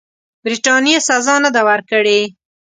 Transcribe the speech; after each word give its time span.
برټانیې 0.43 0.97
سزا 1.09 1.35
نه 1.43 1.49
ده 1.55 1.61
ورکړې. 1.69 2.19